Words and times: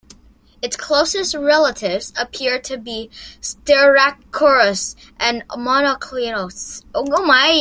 Its 0.63 0.75
closest 0.75 1.35
relatives 1.35 2.11
appear 2.17 2.57
to 2.59 2.75
be 2.79 3.11
"Styracosaurus" 3.39 4.95
and 5.19 5.47
"Monoclonius". 5.49 6.83